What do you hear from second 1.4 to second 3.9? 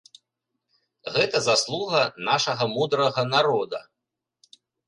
заслуга нашага мудрага народа.